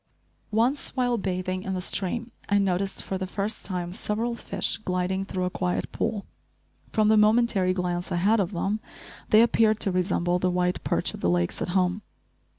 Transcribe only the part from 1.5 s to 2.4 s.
in the stream,